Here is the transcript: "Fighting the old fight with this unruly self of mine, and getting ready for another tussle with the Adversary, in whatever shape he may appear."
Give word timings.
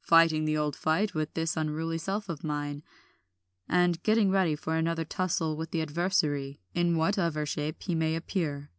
"Fighting 0.00 0.44
the 0.44 0.56
old 0.56 0.76
fight 0.76 1.12
with 1.12 1.34
this 1.34 1.56
unruly 1.56 1.98
self 1.98 2.28
of 2.28 2.44
mine, 2.44 2.84
and 3.68 4.00
getting 4.04 4.30
ready 4.30 4.54
for 4.54 4.76
another 4.76 5.04
tussle 5.04 5.56
with 5.56 5.72
the 5.72 5.82
Adversary, 5.82 6.60
in 6.72 6.96
whatever 6.96 7.44
shape 7.44 7.82
he 7.82 7.96
may 7.96 8.14
appear." 8.14 8.70